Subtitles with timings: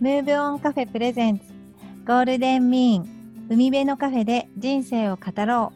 [0.00, 1.46] ムーブオンカフェプレゼンツ
[2.06, 5.72] ゴールデンミーン海辺のカフェで人生を語ろ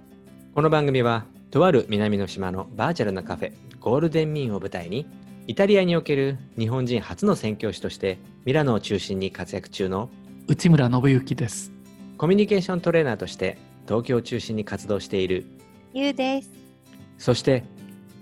[0.54, 5.08] この番組はとある南の島のバーチャルなカフェゴールデンミーンを舞台に
[5.48, 10.08] イタリアにおける日本人初の宣教師としてミラノを中心に活躍中の
[10.46, 11.72] 内村信之です。
[12.16, 15.46] コミュニケーショントレーナーとして東京を中心に活動している
[15.94, 16.50] うゆうです。
[17.18, 17.64] そして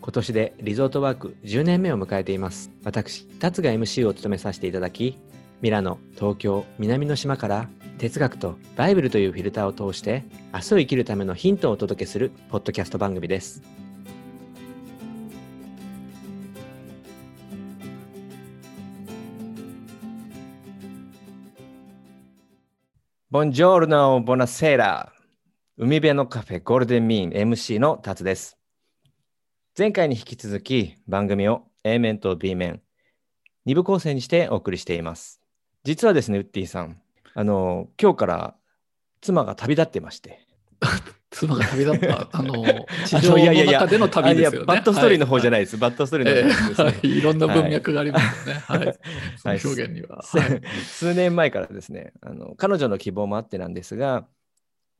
[0.01, 2.71] 今年でリゾートワーク10年目を迎えています。
[2.85, 5.19] 私達が MC を務めさせていただき
[5.63, 10.25] ミラノ東京南の島から哲学とバイブルというフィルターを通して
[10.55, 13.63] 明日を生きるためのヒントをお届けするポッドキャスト番組です。
[23.31, 25.13] ボンジョールノボナセーラ
[25.77, 28.59] 海辺のカフェゴールデンミーン MC の達です。
[29.77, 32.81] 前回に引き続き番組を A 面と B 面
[33.67, 35.40] 2部構成にしてお送りしています。
[35.85, 37.01] 実はですねウッディさん
[37.35, 38.55] あの今日から
[39.21, 40.47] 妻が旅立ってまして。
[41.31, 42.65] 妻が旅立った、 あの、
[43.07, 44.57] 地あ上ののいやいやいや中での旅ですよね。
[44.57, 48.61] あいやバッドストーリーの方じゃなないです、バッドストーリーのえ方じゃないです、い、いろんな文脈がありますよね。
[48.67, 49.61] はい。
[49.65, 50.23] 表現には。
[50.23, 54.27] 数年前からですねあの彼女の希望もあってなんですが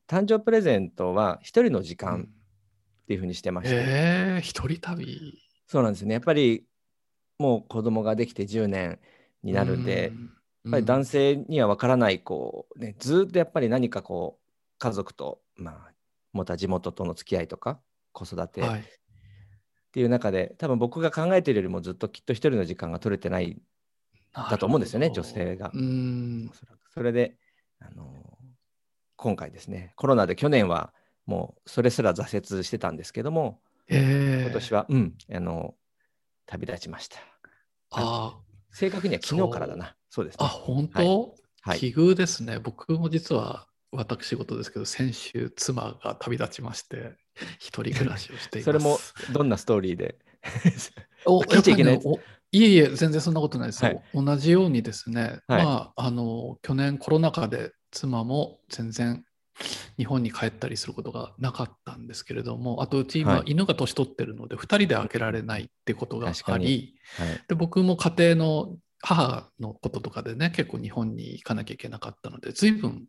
[0.07, 2.29] 誕生日プレゼントは一人の時間
[3.03, 4.41] っていうふうにしてまして、ええ。
[4.41, 5.37] 一人旅。
[5.67, 6.13] そうなんですね。
[6.13, 6.65] やっぱり
[7.39, 8.99] もう子供ができて10年
[9.43, 10.31] になるんで、うん、
[10.63, 11.35] やっぱり男性。
[11.35, 15.91] 性には分からないこう、ね、ずっとやっぱり何かこう家族と、まあ、
[16.33, 17.79] また地元との付き合いとか
[18.11, 18.83] 子育てっはい。
[19.91, 23.61] ていう中で、多分僕が考えているよりもずっときっと一人の時間が取れてない
[24.33, 25.69] だと思うんですよね女性が。
[25.73, 26.49] うん。
[26.49, 26.91] お。
[26.93, 27.35] それで、
[27.79, 28.37] あの
[29.17, 30.93] 今回ですねコロナで去年は
[31.25, 34.43] もうそれすら挫折してたんですけどもええ。
[34.43, 35.75] 今年は、うんあの
[36.45, 37.17] 旅立ちました。
[37.91, 38.37] あ
[38.71, 41.79] 正確には昨日からだなそうですあ、あ、ね本当、はい。
[41.79, 42.59] 奇遇ですね。
[42.59, 47.15] 僕も実は私事ですけど、先週妻が旅立ちまして、
[47.59, 48.65] 一人暮らしをしています。
[48.65, 48.99] それも
[49.33, 50.19] どんなストーリーで？
[51.25, 52.01] お聞いちゃいけない？
[52.51, 54.03] いえいえ、全然そんなことないですよ。
[54.13, 54.25] はい。
[54.25, 55.63] 同じようにですね、はい。
[55.63, 59.23] まあ、あの、去年コロナ禍で妻も全然
[59.97, 63.51] 日本に帰ったりすることがなかったんですけれども、あとうち今、はい。
[63.51, 67.43] 犬が年取ってるので、2人で開けられないってことがあり、はい。
[67.47, 73.07] で僕も家庭の母のこととかでね、結構日本に行かなきゃいけなかったので、随分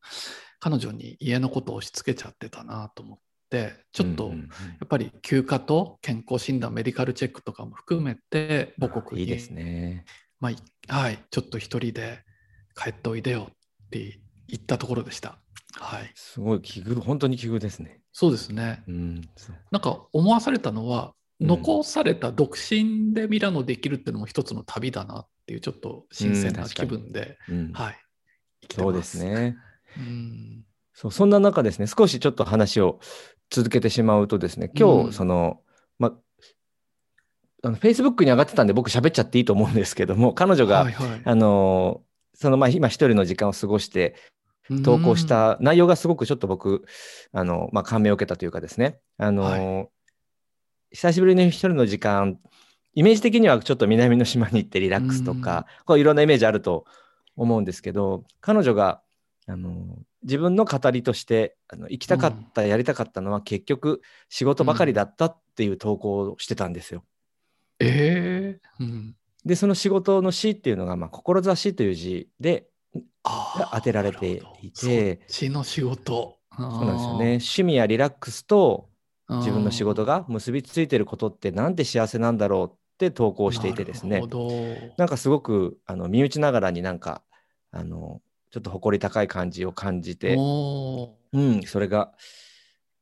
[0.58, 3.18] 彼女に家のことを押し付けちゃってたなと思っ
[3.50, 4.34] て、ちょっと、や
[4.84, 10.04] っぱり休暇と健康診断、メディカルチェックとかも含めて母国に、いいですね。
[10.40, 10.56] まあい
[10.88, 12.24] はい、ちょっと一人で
[12.74, 15.38] 帰っておいでよって言ったところでした。
[15.74, 18.00] はい、すごい奇遇、本当に奇遇ですね。
[18.12, 18.82] そうですね。
[18.88, 19.20] うん、
[19.70, 27.72] なんか思わされたのは、うん残された独身でミラノできるっていうのも一つの旅だなっていうちょっと新鮮な気分で、うん。
[27.72, 27.98] はい、
[28.62, 29.24] 生きてまそうです。
[29.24, 29.56] ね。
[29.96, 30.64] うん。
[30.94, 33.00] そうそんな中ですね、少しちょっと話を
[33.50, 35.60] 続けてしまうとですね、今日、うんその、
[35.98, 36.12] ま、
[37.62, 41.22] あの Facebook に上がってたんで僕喋っちゃっていいと思うんですけども、 彼女が、はいはい。
[41.24, 42.02] あの
[42.34, 44.16] そのまあ今一人の時間を過ごして
[44.84, 46.84] 投稿し、た内容がすごくちょっと僕
[47.32, 49.86] あの、まあ、感銘を受けたというかですね、あのは
[50.90, 52.38] 久しぶりに一人の時間
[52.94, 56.84] イメージ的にはちょっと南の島に行ってリラックスとか、こういろんなイメージあると
[57.36, 59.00] 思うんですけど彼女が
[59.46, 67.04] あの自分の語りとしてあの行きたかった、やりたかったのは結局仕事ばかりだったっていう投稿をしてたんですよ。
[67.80, 67.88] うん。
[67.88, 68.84] えー。
[68.84, 69.16] うん。
[69.44, 72.68] でその仕事の死っていうのが、まあ、志という字で
[73.24, 74.40] 当てられていて。
[74.40, 74.72] なるほど。
[74.72, 76.38] そっちの仕事。
[76.56, 77.24] そそうなんですよね。
[77.24, 78.90] 趣味やリラックスと
[79.28, 84.22] 自分の仕事がが結びついてることってなんて幸せなんだろうって投稿していてですね。
[84.96, 87.22] なんかすごくあの身内ながらになんか
[87.72, 88.20] あの
[88.50, 92.12] ちょっと誇り高い感じを感じて、おうん、それが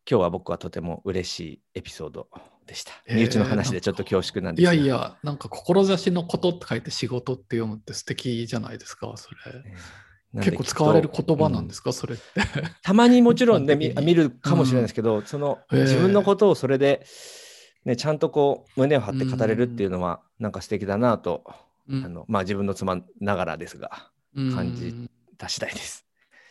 [0.08, 2.28] 今日は僕はとても嬉しいエピソード
[2.66, 2.92] でした。
[3.08, 4.72] 身内の話でちょっと恐縮なんーですが。
[4.72, 9.52] いやいや、なんか志のことって書いて仕事って読むって素敵じゃないですか、それ。
[9.58, 9.74] ね
[10.32, 12.24] なんで結構使われる言葉なんですか、それって。
[12.36, 12.44] うん
[12.82, 15.82] たまにもちろんね 見るかもしれないですけど、そのへー。
[15.82, 17.04] 自分のことをそれで、
[17.84, 21.44] ね、ちゃんとこう胸を張って語れるっていうのはなんか素敵だなと、
[21.88, 22.04] うん。
[22.04, 24.54] あのまあ、自分の妻ながらですがうん。
[24.54, 24.94] 感じ
[25.38, 26.06] た次第です。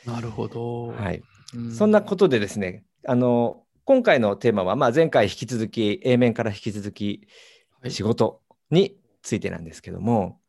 [0.06, 0.88] なるほど。
[0.88, 1.22] はい、
[1.56, 1.72] うん。
[1.72, 7.28] そんなことでですねあの今回のテーマは、まあ、前回引き続き A 面から引き続き
[7.82, 7.92] はい。
[7.92, 8.42] 仕事
[8.72, 10.42] についてなんですけども、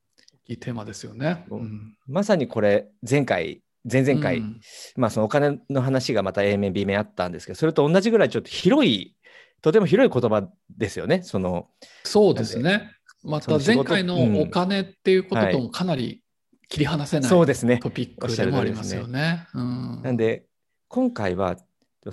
[0.48, 1.46] いいテーマですよね。
[1.48, 1.56] う。
[1.56, 1.96] うん。
[2.08, 4.60] まさにこれ前回前々回、うん。
[4.96, 9.14] まあそのお金の話がまた A 面 B 面あったんですけどそれと同じぐらいちょっと広い
[9.62, 11.22] とても広い言葉ですよね。
[11.22, 11.68] その
[12.04, 12.92] そうですね。
[13.22, 14.40] また前回のうん。
[14.40, 16.22] お金っていうことはいともかなり
[16.68, 17.78] 切り離せないそうですね。
[17.78, 19.46] トピックでもありますよね。
[19.54, 20.00] うん。
[20.02, 20.46] なんで、
[20.88, 21.56] 今回は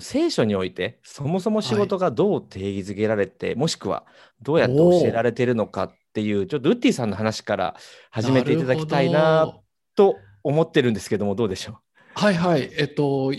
[0.00, 4.04] 聖書において、そもそも仕事がどう定義づけられて、もしくは
[4.42, 7.76] どうやって教えられているのかっていう、ちょっとウッディさんの話から
[8.10, 9.54] 始めていただきたいな
[9.94, 11.78] と思ってるんですけども、どうでしょ
[12.14, 12.70] はいはい。
[12.76, 13.32] えっと、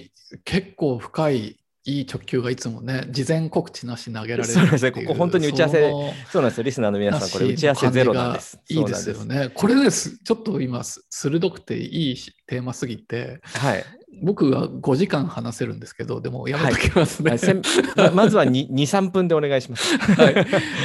[0.43, 8.59] 結構深い、いい直球がいつもね、事前告知なし投げられるっていそうですよここ本当に打ち合わせそのうなんですよ、リスナーの皆さん、これ打ち合わせゼロなんです。
[8.69, 9.49] いいですよね。
[9.53, 10.19] これです。
[10.23, 13.39] ちょっと今、す鋭くていいしテーマすぎて。
[13.43, 13.83] はい。
[14.21, 17.31] 僕は5時間話せるんですけど、でもやめときますね。
[17.31, 17.61] はいせん
[17.95, 19.97] ままずは2、3分でお願いします。
[19.97, 20.35] はい、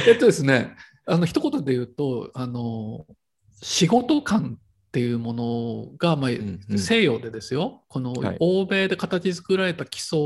[0.07, 0.75] えっとですね、
[1.05, 3.05] あの一言で言うと、あの
[3.61, 4.57] 仕事観
[4.95, 10.17] っていうものが、まあ西洋でですよ、このはい欧米で形作られた基礎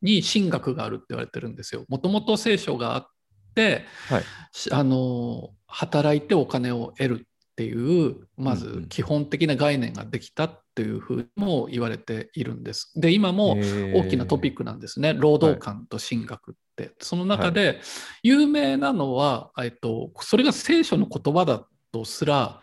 [0.00, 1.84] に神学があるって言われてるんですよ。
[1.88, 3.08] もともと聖書があっ
[3.56, 4.22] て、はい
[4.52, 12.92] しあの働いてお金を得るっていう、まず基本的な概念ができたっていうふうにも言われているんです。
[12.94, 13.56] で、今も
[13.92, 14.58] 大きなトピック。
[14.58, 15.14] クなんですね。
[15.14, 16.92] 労働観と神学って。
[17.00, 17.80] その中で
[18.22, 22.62] 有名なのは、えっと、それが聖書の言葉だとすら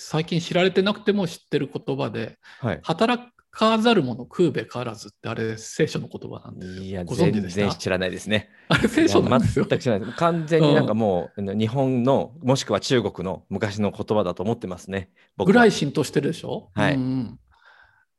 [0.00, 2.80] 最近知られてなくても知ってる言葉ではい。
[2.82, 6.82] 働かざる者食うべからずってあれ聖書の言葉なんですよ。
[6.82, 7.60] いや、ご存知全でした？
[7.62, 8.50] 然知らないですね。
[8.68, 9.64] あれ聖書なんですよ。
[9.68, 10.18] 全く知らないです。
[10.18, 15.10] 完全になんかもう、あの日本の、もしくは中国の昔の言葉だと思ってますね。
[15.38, 17.40] ぐらい浸透してるでしょ、はいうんうん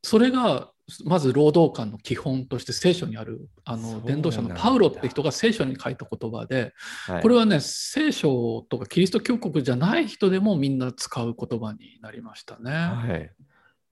[0.01, 0.71] それが
[1.05, 6.73] まず労働観の基本として聖書にあるあの伝道者のパウロって人が聖書に書いた言葉で
[7.05, 12.71] はいこれはね聖書とかキリスト教国じゃない人でもみんな使う言葉になりましたね。
[12.71, 13.31] はい。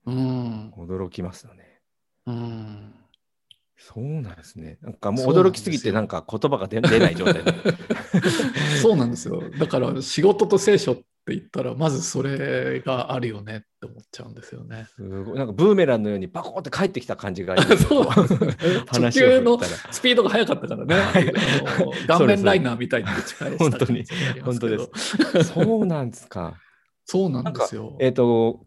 [0.06, 1.80] うん驚きますよね。
[2.26, 2.94] うん、
[3.76, 4.78] そうなんですね。
[4.82, 7.54] なんかもう驚きですぎて、なんか言葉が出出ない状態で。
[8.80, 14.86] そうなんですよだから仕事と聖書って言ったらまずそれがあるよねって思っちゃうんですよね。
[14.96, 15.38] すごい。
[15.38, 17.84] なんかブーメランのようにパコーって帰ってきた感じがあります。
[17.84, 18.06] そう。
[18.06, 19.60] 直球の。
[19.90, 21.32] スピードが速かったからね、はい。
[22.06, 24.04] 顔面ライナーみたいに打ち返した本当に。
[24.04, 26.54] 感じがありますそうなんですか。
[27.04, 27.96] そうなんですよ。
[28.00, 28.66] えっ、と、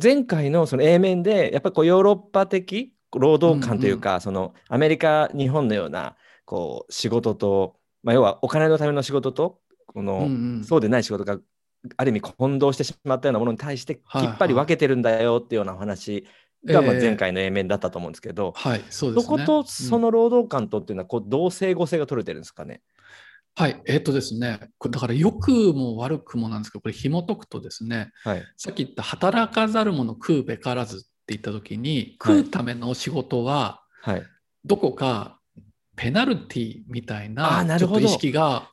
[0.00, 10.26] 前回のその A 面で、やっぱりこうヨーロッパ的労働観というか、そのアメリカ、日本のようなこう仕事と、まあ、要はお金のための仕事と、この、うんう
[10.60, 10.64] ん。
[10.64, 11.38] そうでない仕事が
[11.96, 16.26] ある意味混同してしまったようなものに対してきはいっぱり分けてるんだよっていうようなお話
[16.64, 19.36] が、まあ、ええ前回の A 面だったと思うんですけど、はい、そうですね。
[19.36, 22.80] そことそうんの労働観とっていうのはこう同性互性が取れてるんですかね？
[23.56, 24.58] はい、えっ、とですね、
[24.90, 28.42] だから良くも悪くもなんですけど、これ紐解くとですね、はい。
[28.56, 34.22] さっき言った働かざる者食うべからずって言ったときに、はい食うための仕事は、はい。
[34.64, 35.38] どこか
[35.96, 38.68] ペナルティみたいなちょっと意識が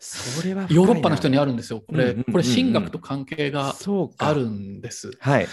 [0.70, 1.82] ヨーロッパの人ににあるんですよ。
[1.88, 3.74] これ、これ神学と関係が
[4.18, 5.12] あるんです。
[5.20, 5.48] はい。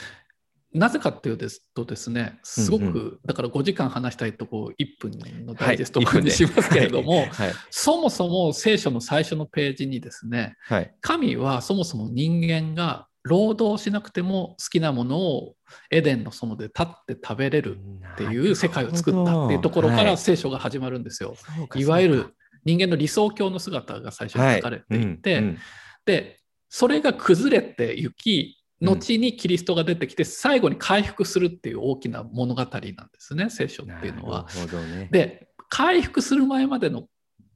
[0.75, 1.39] なぜかっていう
[1.75, 7.29] とですね、すごく、うんうだから5時間話したいとこ1分のはいダイジェスト版にしますけれども、はい。
[7.71, 10.95] そもそも聖書の最初のページにですね、はい。
[11.01, 15.55] 神はそもそも人間が労働しなくても好きなものを
[15.91, 17.79] エデンの園で立って食べれる
[18.15, 21.35] っていう世界を作ったっていうところから聖書が始まるんですよ。
[21.75, 25.57] いわゆる人間の理想郷の姿が最初に書かれていて、
[26.05, 34.47] でそれが崩れてゆき後にキリストが出てきて最後に回復するっていう大きな物語なんですね聖書っていうのは。
[34.87, 35.09] ね。
[35.11, 37.09] で回復する前までの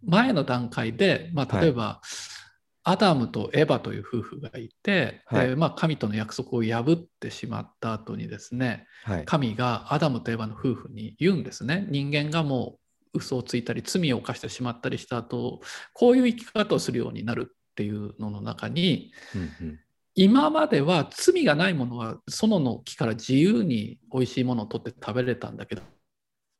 [0.04, 2.00] 前の段階で、まあ、例えば、
[2.84, 5.48] アダムとエバという夫婦がいて、はい。
[5.50, 9.24] でまあ、神との約束を破ってしまった後にですねはい。
[9.24, 11.86] 神がアダムとエバの夫婦に言うんですね。
[11.90, 12.78] 人間がも
[13.14, 15.60] う嘘をついたり罪を犯してしまったりした後
[15.92, 19.80] こういう生き方をするようになるっていうのの中にうんうん。
[20.14, 25.82] 今までは罪がないものは園の木から自由に美味しいものを取って食べれたんだけど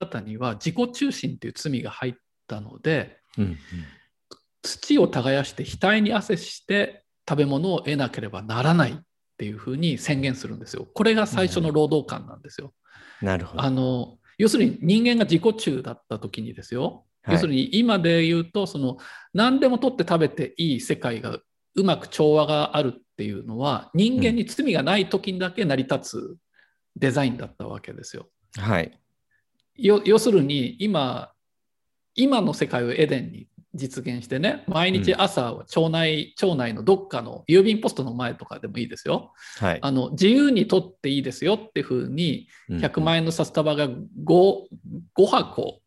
[0.00, 2.14] あなたには自己中心という罪が入っ
[2.46, 3.58] たのでうんうん
[4.62, 8.96] 土を耕して額に汗して食べ物を得なければならないっ
[9.36, 10.86] ていうふうに宣言するんですよ。
[10.94, 12.72] これが最初の労働観なんですよ。
[13.20, 13.62] なるほど。
[13.62, 16.84] あの要するに人間が自己中だった時にですよ。
[16.84, 18.96] はい要するに今で言うとその
[19.32, 21.38] 何でも取って食べていい世界が
[21.76, 26.36] うまく調和があるっていうのは人間に罪がない時にだけ成り立つ
[26.96, 28.28] デザインだったわけですよ。
[28.58, 28.98] はい。
[29.76, 31.32] よ要するに今
[32.14, 39.32] 今の世界をエデンに実現してね毎日朝町内、町内のどっかの郵便ポストの前とかでもいいですよ。
[39.58, 39.78] はい。
[39.80, 43.22] あの自由に取っていいですよっていうふうに100万円。
[43.22, 43.96] 円の札束が 5,
[45.16, 45.80] 5箱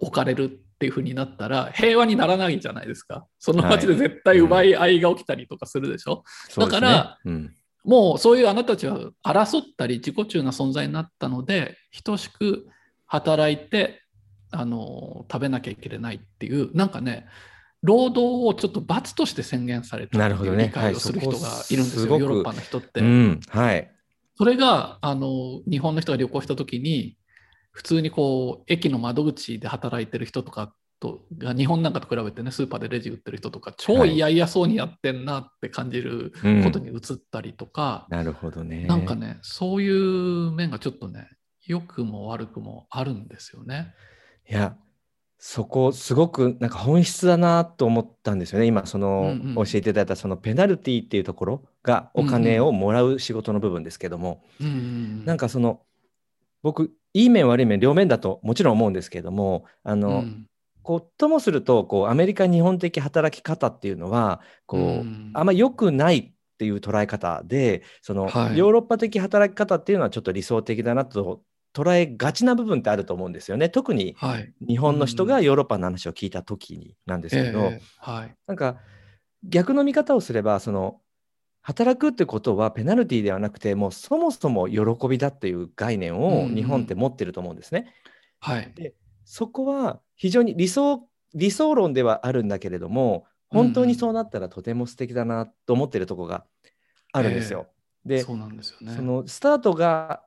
[0.00, 3.26] 置かれるっていうふうになったら平和にならないじゃないですか。
[3.38, 6.80] その街で絶対奪い合いが起きたりとかするでしょ、そうですね。
[6.80, 7.54] だから、うん。
[7.84, 12.66] もうそういうあなたたちは争ったり自己中な存在になったので等しく
[13.06, 14.02] 働いて
[14.50, 17.26] あの食べなきゃいけないっていうなんかね
[17.82, 21.36] 労働をちょっと罰として宣言されたっていう理解をする人が
[21.70, 23.00] いるんですよ、ヨーロッパの人って。
[23.00, 23.90] うん、はい。
[24.36, 27.16] それがあの日本の人が旅行した時に
[27.72, 36.32] 普通にこう駅の窓口で働いてる人とかとが日本なんかと比べてねスーパーでレジ売ってる人とか超嫌々そうにやってんなって感じる
[36.64, 38.86] ことに移ったりとか、なるほどね。
[38.86, 41.28] なんかねそういう面がちょっとね
[41.66, 43.94] 良くも悪くもあるんですよね。
[44.50, 44.76] いや、
[45.38, 48.66] そこ、すごくなんか本質だなと思ったんですよね。
[48.66, 49.54] 今、その、うんうん。
[49.54, 55.24] 教えていただいたそのペナルティっていうところがお金をもらう仕事の部分ですけども、うんうんうん。
[55.24, 55.82] なんかその、
[56.62, 60.46] 僕、いい面悪い面両面だともちろん思うんですけども、あの、うん。
[60.82, 65.30] こうともするとこうアメリカ日本的働き方っていうのはこう、うん。
[65.34, 68.58] あんま良くないっていう捉え方でその、はい。
[68.58, 71.42] ヨーロッパ的働き方っていうのはちょっと理想的だなと
[71.74, 73.68] 捉えがちな部分ってあると思うんですよね。
[73.68, 74.52] 特にはい。
[74.66, 78.34] 日本の人がヨーロッパの話を聞いた時になんですけど、ええはい。
[78.46, 78.78] なんか
[79.44, 81.00] 逆の見方をすればその
[81.60, 87.92] 働くってことはペナルティではなくてもうそもそも喜びだっていう概念をうん日本って持ってると思うんですね。
[88.40, 88.72] はい。
[89.24, 96.44] そこは非常に理想理想論ではあるんだけれども本当にそうなったらとても素敵だなと思ってるとこが
[97.12, 97.66] あるんですよ。
[98.04, 98.94] でそうなんですよね。
[98.96, 100.22] そのスタートが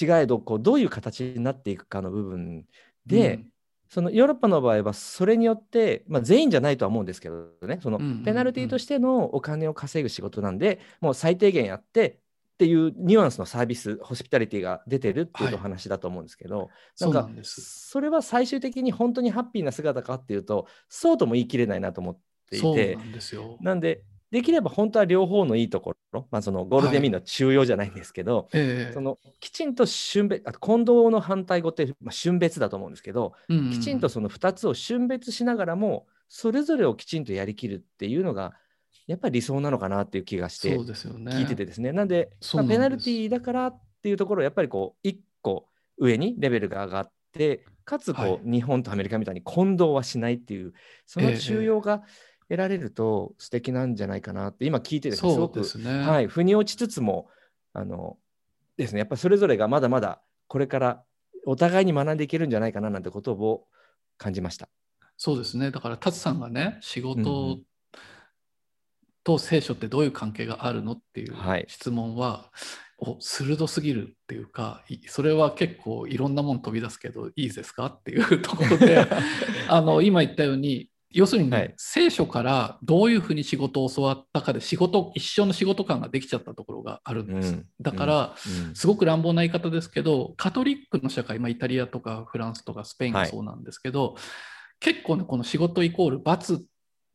[0.00, 2.66] 違えどこうどういう形になっていくかの部分
[3.06, 3.52] で、うん
[3.92, 17.60] そのヨーロッパの場合はそれによって、まあ、全員じゃないとは思うんですけどねそのペナルティとしてのお金を稼ぐ仕事なんで、もう最低限やってっていうニュアンスのサービスホスピタリティが出てるっていうはいお話だと思うんですけど、そうかなんです。
[17.90, 22.18] それは最終的に本当にハッピーな姿かっていうとそうとも言い切れないなと思っ
[22.48, 23.58] ていそうてなんですよ。
[23.60, 23.80] なん
[24.32, 38.54] でできれば本当は両方のいいところ、まあ、そのゴールデンミーンの中庸じゃないんですけど、ええそのきちんと春別あと混同の反対語って、まあ、春別だと思うんですけど、うんうんきちんとその2つを春別しながらもそれぞれをきちんとやりきるっていうのが
[39.06, 40.76] やっぱり理想なのかなっていう気がして。
[40.78, 41.92] 聞いててですね。
[41.92, 45.66] なんで、そうまあなんですペナルティーだからっていうところをやっぱりこう1個
[45.98, 48.40] 上にレベルが上がってかつこう、はい。
[48.44, 50.72] 日本とアメリカみたいに混同はしないっていう
[51.06, 52.02] そのええ中庸が
[52.48, 56.00] 得られると素敵なんじゃないかなって今聞いててすそうごくですね。
[56.00, 57.28] はい、腑に落ちつつも
[57.72, 58.18] あの
[58.76, 61.04] ですねやっぱりそれぞれがまだまだこれから
[61.46, 63.66] お互いに学んでいけるんじゃないかななんてことを
[64.18, 64.68] 感じました。
[65.16, 65.70] そうですね。
[65.70, 67.62] だから、達さんがね、仕事ん
[69.24, 72.50] と聖書ってどういう関係があるのっていうはい質問は、
[72.98, 79.06] お鋭すぎるっていうか、いそれは結構いろんなもん飛び出すけど、いいですかっていうところで、
[79.68, 81.74] あの今言ったように、要するにね、はい。
[81.76, 87.54] 聖書からどういうふうに仕事を教わったかで仕事一生の仕事感ができちゃったところがあるんです。
[87.54, 87.66] うん。
[87.80, 88.34] だから、
[88.66, 88.74] うん。
[88.74, 94.16] すごく乱暴な言い方ですけど、カトリックの社会、まあ、イタリアとかフランスとかスペインがそうなんですけど、
[94.80, 96.64] 結構ね、この仕事イコール罰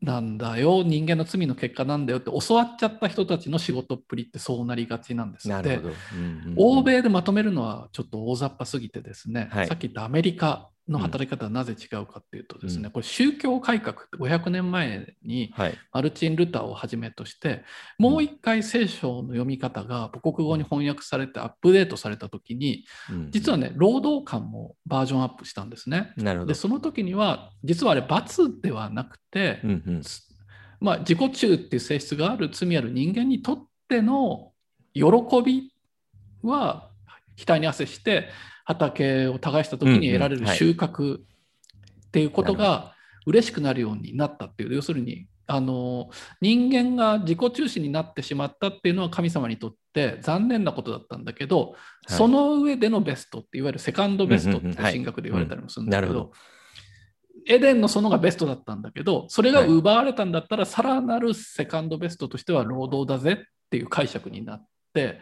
[0.02, 5.90] なんだよ、人間の罪の結果なんだよって教わっちゃった人たちの仕事っぷりってそうなりがちなんですでなるほど。
[5.90, 6.54] うんうんうん。
[6.56, 9.68] 欧米でまとめるのはちょっと大雑把すぎてですね、はい。
[9.68, 15.78] さっき言ったアメリカの働き方はなぜ違うかっていうとですね、うんこれ宗教改革って500年前にはい。
[15.92, 17.64] マルチン・ルターをはじめとして、
[17.98, 26.14] もう一回聖書の読み方が母国語に翻訳されてアップデートされたときに、うん実はね、労働観もバージョンアップしたんですね。
[26.18, 26.56] なるほどで、。
[26.56, 30.28] その時には、実はあれ、罰ではなくて、うんうんつ
[30.80, 34.52] まあ、自己中っていう性質がある罪ある人間にとっての
[34.94, 35.04] 喜
[35.44, 35.74] び
[36.44, 36.87] は
[37.46, 38.30] 額に汗して
[38.66, 41.22] 畑を耕した時に得られる収穫っ
[42.12, 42.94] ていうことが
[43.26, 46.10] 嬉しくなるようになったっていう要するにあの
[46.42, 51.76] 人間が自己中心になってしまったっていうのは神様にとって残念なことだったんだけど、
[52.06, 56.32] その上でのベストっていわゆるセカンドベストって神学で言われたりもするんだけど
[57.48, 65.20] エデンの園がベストだったんだけどそれが奪われたんだったら、さらなるセカンドベストとしては労働だぜっていう解釈になっね。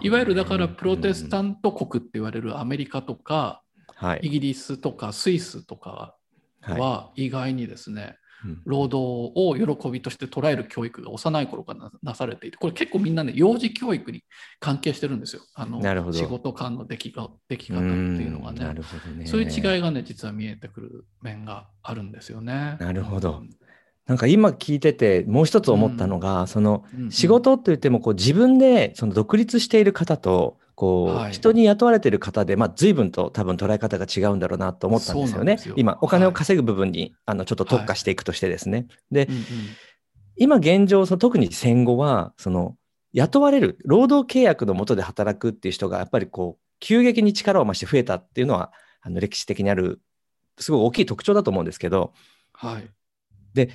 [0.00, 3.62] いわゆるだからプロテスタンント国って言われるアメリカとか
[3.98, 4.20] ト、はい。
[4.22, 6.16] イギリスとかスイスとか
[6.62, 8.62] は意外にですね、うん。
[8.64, 14.24] 労働を喜びとして捉える教育が幼い頃からななされていてこれ結構みんなね幼児教育に
[14.60, 15.42] 関係してるんですよ。
[15.54, 15.80] あの
[16.12, 18.58] 仕事間の出来が出来方っていうのがね。
[18.60, 18.66] ん。
[18.66, 19.26] なるほどね。
[19.26, 22.76] そういう違いがね実は見えてくる面があるんですよね。
[22.78, 23.42] なるほど
[24.06, 27.10] なんか今聞いててもう一つ思ったのが、そのうんうん。
[27.10, 31.32] 仕事って言ってもこう自分でその独立している方とこう、はい。
[31.32, 35.58] 人に雇われている方で、まあ、随分と多分捉え方が違うんだろうなと思ったんですよね。
[35.66, 35.74] よ。
[35.76, 38.86] 今お金を稼ぐ部分に、あのちょっと特化していくとしてですね。
[39.10, 39.42] でうんうん。
[40.36, 42.76] 今現状その特に戦後はその
[43.16, 50.02] 雇われる、労働契約のもとで働くっていう人が、やっぱりこう、急激に力を増して増えたっていうのは、あの歴史的にある、
[50.58, 52.12] すごい大きい特徴だと思うんですけど、
[52.52, 52.88] はい。
[53.56, 53.70] で、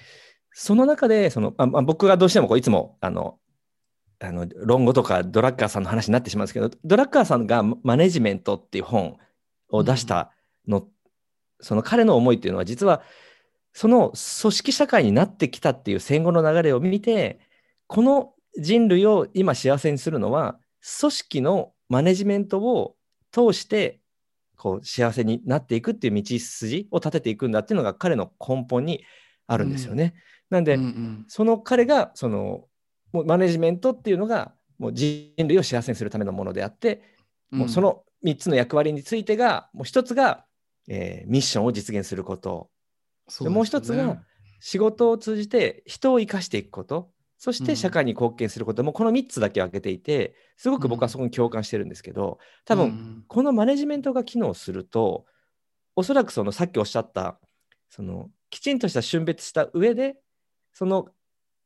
[0.54, 3.38] その中で、その、まあ、僕がどうしてもこういつも、あの、
[4.24, 9.18] あの論語とかドラッカーさんの話になってしまうんですけど、ドラッカーさんがマネジメントっていう本
[9.70, 10.32] を出した
[10.68, 10.88] の、
[11.60, 13.02] その彼の思いっていうのは、実は、
[13.74, 17.40] その組織社会になってきたっていう戦後の流れを見て、
[17.88, 20.60] この人類を今幸せにするのは、
[21.00, 22.96] 組織のマネジメントを
[23.32, 24.02] 通して、
[24.56, 29.04] こう幸せになっていくっていう道筋を立てていくんだっていうのが彼の根本に
[29.48, 30.14] あるんですよね。
[30.50, 31.26] なんで、うんうん。
[31.28, 32.66] その彼がその
[33.12, 37.02] もうマネジメントっていうのがもう人類を幸せにするためのものであって、
[37.52, 40.46] もうそ、の3つの役割についてがもう一つが、
[40.88, 42.70] えーミッションを実現すること。
[43.28, 44.22] そうもう一つが
[44.60, 47.12] 仕事を通じて人を生かしていくこと。
[47.38, 55.26] そして社会に貢献すること、もうこの3つだけを挙げていてすごく僕はそこに共感してるんですけど多分、分、このマネジメントが機能すると
[55.96, 57.40] おそらくそのさっきおっしゃった
[57.90, 60.16] そのきちんとした峻別した上で
[60.74, 61.08] その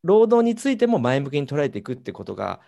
[0.03, 2.61] 労働についても前向きに捉えていくってことが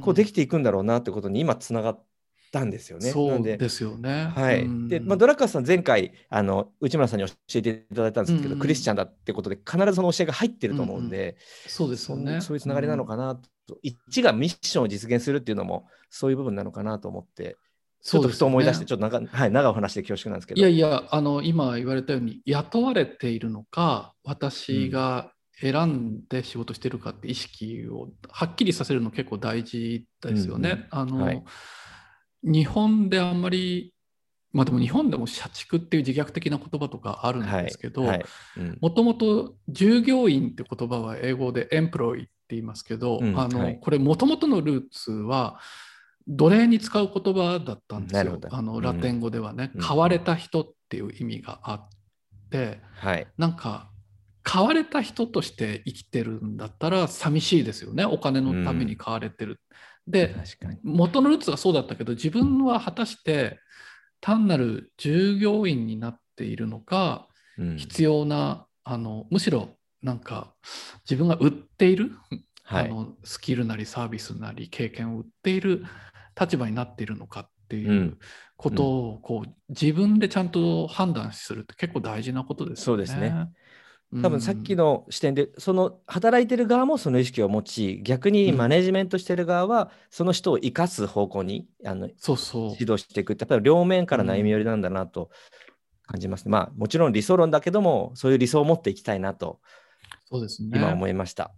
[0.00, 2.04] こうできていくんだろうなってことに今つながっ
[2.52, 3.10] たんですよね。
[3.10, 4.32] そうですよね。
[4.34, 11.36] はいうんでまあ、ドラッカーさん前回あの内村さんに教えていただいたんですけど、うんクリスチャンだってことで必ずその教えが入ってると思うんで、
[11.66, 12.40] そうですよね。
[12.40, 17.56] そういうつながりなのかなと、一がミッションを実現するっていうのもそういう部分なのかなと思って
[18.02, 20.60] ちょっとふと思い出して、ちょっと長,、はい、長お話で恐縮なんですけど。
[20.60, 30.86] いやいや、あの今言われたように、雇われているのか、私が選んで仕事してるかって意識をはっきりさせるの結構大事ですよね。
[30.90, 31.42] あの、はい。
[32.42, 33.92] 日本であんまり、
[34.52, 38.04] まあでも日本でも社畜っていう自虐的な言葉とかあるんですけど、
[38.80, 42.62] もともと従業員って言葉は英語でエンプロイって言い。
[42.62, 43.38] ますけど、うん。
[43.38, 45.60] あのはいこれもともとのルーツは
[46.28, 48.40] 奴隷に使う言葉だったんですよ。
[48.50, 48.82] あのうん。
[48.82, 49.80] ラテン語ではね、うん。
[49.80, 51.88] 買われた人っていう意味があっ
[52.50, 53.26] て、はい。
[53.36, 53.90] なんか
[54.42, 58.04] 買われた人として生きてるんだったら寂しいですよね。
[58.04, 59.60] お金のために買われてる。
[60.06, 60.78] で、確かに。
[60.82, 63.58] 元のルーツがそうだったけど自分は果たして
[64.20, 67.28] 単なる従業員になっているのか、
[67.58, 67.76] うん。
[67.76, 70.54] 必要なあのむしろなんか
[71.04, 72.12] 自分が売っている、
[72.70, 75.84] はいあのスキルなりサービスなり経験を売っている
[76.38, 78.18] 立場になっているのかっていううん
[78.56, 83.06] ことをこう自分でちゃんと判断するって結構大事なことですよね。
[83.08, 83.48] そうですね
[84.12, 84.22] うん。
[84.22, 95.30] 多分さっきの視点で、その働いてる側もその意識を持ち、逆にうんマネジメントしてる側は、その人を生かす方向にあのそうそう指導していくって、やっぱり両面から悩み寄りなんだなと
[96.06, 96.50] 感じますね。
[96.50, 99.60] まあ、もちろん理想論だけども、そういう理想を持っていきたいなと
[100.28, 100.70] そうですね。
[100.74, 101.50] 今思いました。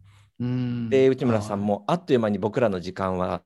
[0.43, 0.91] うん。
[0.91, 3.43] で、内村さんもあっという間に僕らの時間は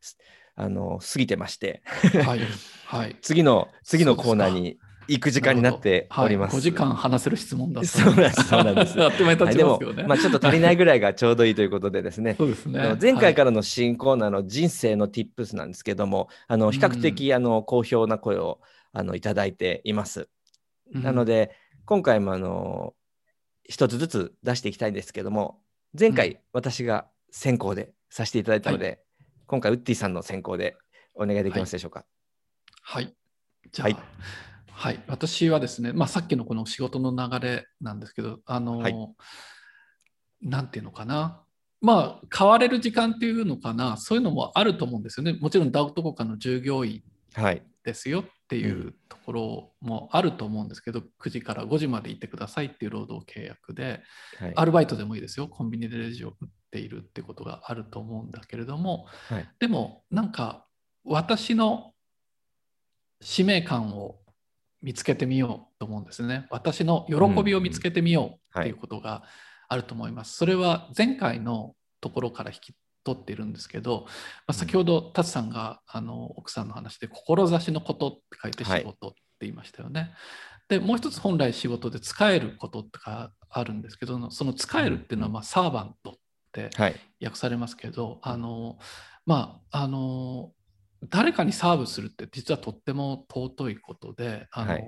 [0.00, 0.18] す
[0.56, 1.82] あの過ぎてまして、
[2.24, 2.40] はい。
[2.86, 3.16] はい。
[3.22, 6.54] 次の次のコーナーに行く時間になっております。
[6.54, 9.00] はい、5時間話せる質問だそうなんですそうなんです。
[9.02, 12.96] あっという間に経ちますよね。、まあ、ちょっと足りないぐらいがちょうどいいということでですね、 そうですね。
[13.00, 18.60] 前回かららの新コーナーの人生の Tips なんですけども、あの比較的あの好評な声を
[18.92, 20.28] あのいただいています。
[20.92, 22.94] なので、で、今回もあの
[23.64, 25.60] 一つずつ出していきたいんですけども、
[25.98, 29.00] 前回、う私が先行でさせていただいたので、
[29.46, 30.76] 今回ウッディさんの先行で
[31.14, 32.04] お願いできますでしょうか？
[32.82, 33.14] はい。
[33.72, 33.96] じゃあ、はい
[34.70, 38.94] はい、私はですね、まあ、さっきのこの仕事の流れなんですけど、あの、はい
[40.42, 41.42] なんていうのかな。
[41.82, 45.34] まあ、変われる時間っていうのかな、そういうのもあると思うんですよね。
[45.38, 47.02] もちろん、ダウトコカの従業員
[47.34, 47.62] はい。
[47.84, 54.02] ですよっていううんところもあると思うんですけど、9時から5時まで行ってくださいっていう労働契約で、
[54.38, 54.52] はい。
[54.56, 60.66] アルバイトでもいいですよ、コンビニでレジを売っているってことがあると思うんだけれども、はいでもなんか
[61.04, 61.92] 私の
[63.20, 64.18] 使命感を
[64.82, 66.46] 見つけてみようと思うんですね。
[66.50, 69.22] 私の喜びを見つけてみようっていうことが
[69.68, 70.36] あると思います。
[70.36, 74.10] それは前回のところから引き取っているんですけど、ま
[74.48, 80.12] あ、先ほど達さんがあの奥さんの話で志のことって書いて仕事って言いましたよね。
[80.68, 86.14] でもう一つ本来仕事で使えることとかあるんですけどその使えるっていうのはまあサーバントっ
[86.52, 86.96] てはい。
[87.22, 88.78] 訳されますけどあの
[89.26, 90.52] まああの
[91.08, 94.82] 誰かにサーブするって実はとっても尊いことであの、はい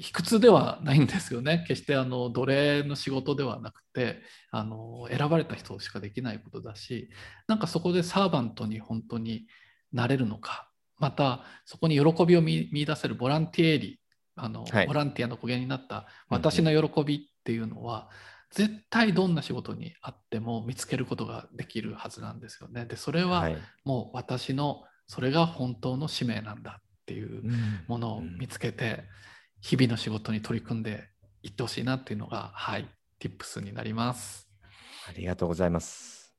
[0.00, 1.64] 卑屈ではないんですよね。
[1.66, 7.10] 決してあの奴隷の仕事ではなくてあの選ばれた人しかできないことだし
[7.46, 9.46] なんかそこでサーバントに本当に
[9.92, 14.00] なれるのかまたそこに喜びを見見出せるボランティエリ
[14.38, 14.86] あの、はい。
[14.86, 15.96] ボランティアの語源になった
[16.30, 16.42] うんうん。
[16.42, 18.08] 私の喜びっていうのは
[18.50, 22.86] 絶対どんな仕事にあっても見つけることができるはずなんですよね。
[22.86, 23.50] でそれは
[23.84, 27.42] もう私のそれが本当の使命なんだっていう
[27.88, 29.04] ものを見つけて
[29.60, 31.08] 日々の仕事に取り組んで
[31.42, 32.86] いってほしいなっていうのがはい
[33.20, 34.48] Tips になります。
[35.08, 36.34] ありがとうございます。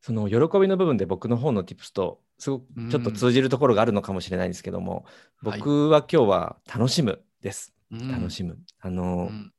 [0.00, 5.06] その喜びの部分で僕の方の Tips とすごくちょっと通じるところがあるのかもしれないんですけども、
[5.42, 7.72] うん、僕は今日は楽しむです。
[7.90, 8.58] はい、楽しむ。
[8.80, 9.52] あの、うん、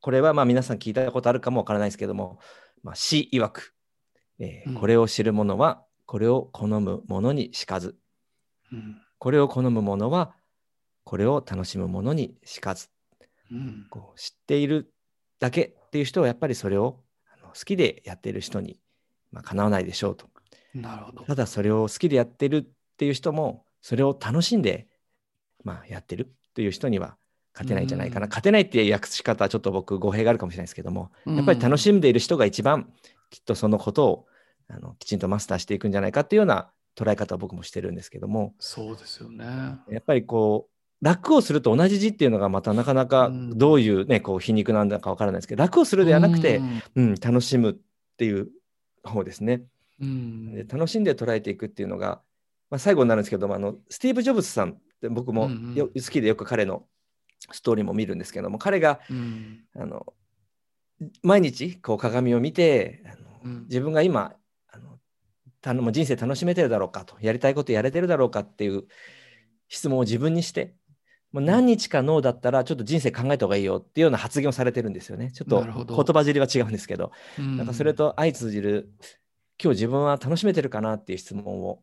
[0.00, 2.38] これはまあ皆さん聞いたことあるかもわからないですけども、
[2.82, 3.74] まあ、詩曰く、
[4.38, 7.96] えー、これを知る者はこれを好む者にしかず、
[8.72, 10.34] うん、これを好む者は
[11.08, 12.90] これを楽しむ者にしかず、
[13.50, 14.92] うん、こう知っている
[15.40, 16.98] だけっていう人はやっぱりそれを
[17.54, 18.78] 好きでやっている人に、
[19.32, 20.26] まあ、かなわないでしょうと。
[20.74, 21.24] なるほど。
[21.24, 22.66] ただそれを好きでやってるっ
[22.98, 24.86] ていう人もそれを楽しんで、
[25.64, 27.16] まあ、やってるという人には
[27.54, 32.92] 勝てないんじゃないかな、うん、勝てないっていう訳し方はちょっと僕語弊があるかもしれないですけども、やっぱり楽しんでいる人が一番
[33.30, 34.26] きっとそのことを
[34.68, 39.46] あのきちんとマスターしていくんじゃないかっていうような捉え方を僕もしてるんですけどもそうですよね。
[39.88, 47.74] やっぱりこう楽をすると同じ字っていうのがまたなかなかどういうね、こう皮肉なんだかわからないですけど楽をするではなくて、うん、うん、楽しむっ
[48.16, 48.48] ていう
[49.04, 49.62] 方ですね、
[50.00, 52.20] うん、で楽しんで捉えていくっていうのが、
[52.70, 56.84] まあ、最後になるんですけどもあのスティーブ・ジョブズさんって僕も好きでよく彼の
[57.52, 60.06] ストーリーも見るんですけども彼が、うん、あの
[61.22, 64.34] 毎日こう鏡を見てあの、自分が今
[64.68, 64.98] あの
[65.60, 68.84] たの人生楽しめてるだろうかとやりたいことやれてるだろうかっていう
[69.68, 70.74] 質問を自分にして
[71.32, 75.30] もう何日かノーだったらちょっと人生考えた方がいいよっていうような発言をされてるんですよね。
[75.32, 78.90] ちょっと言葉尻は違うんですけど、うん、なんかそれと相通じる
[79.62, 81.80] 今日自分は楽しめてるかなっていう質問を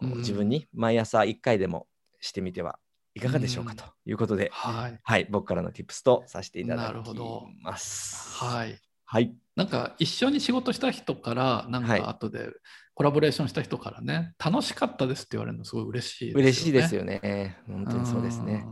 [0.00, 1.86] 自分に毎朝1回でも
[2.20, 2.78] してみては
[3.14, 7.18] いかがでしょうかということで、うん、はい、はい、僕からの tips とさせていただき
[7.62, 8.44] ます。
[8.44, 12.50] はい、はい、なんか一緒に仕事した人からなんか後で
[12.94, 16.42] コラボレーションした人からね、はい、楽しかったですって言われるのすごい嬉しいですよね。
[16.42, 17.56] 嬉しいですよね。
[17.66, 18.66] 本当にそうですね。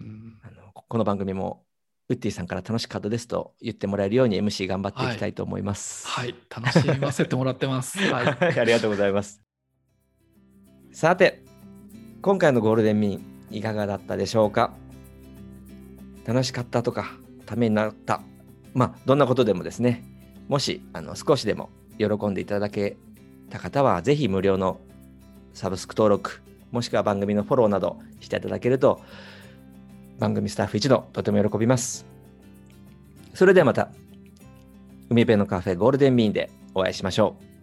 [0.00, 1.64] うん、あのこの番組も
[2.08, 6.06] ウッディさんから楽しかったですと言ってもらえるように MC 頑張っていきたいと思います。
[6.06, 7.98] はい、はい、楽しませてもらってます。
[8.12, 8.26] はい、
[8.58, 9.42] ありがとうございます。
[10.92, 11.42] さて、
[12.20, 14.74] 今回のゴールデンミンいかがだったでしょうか？
[16.26, 17.06] 楽しかったとか、
[17.46, 18.20] ためになった。
[18.74, 20.04] まあ、どんなことでもですね、
[20.48, 22.98] もしあの少しでも喜んでいただけ
[23.54, 24.80] た方は、ぜひ無料の
[25.52, 29.00] サブスク登録、もしくは番組のフォローなどしていただけると、
[30.18, 32.04] 番組スタッフ一同とても喜びます。
[33.32, 33.90] それではまた、
[35.08, 37.53] 海辺のカフェゴールデンミーンでお会いしましょう。